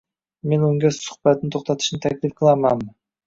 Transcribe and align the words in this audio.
men 0.51 0.63
unga 0.67 0.91
suhbatni 0.99 1.51
to‘xtatishni 1.55 2.01
taklif 2.09 2.33
qilamanmi? 2.41 2.91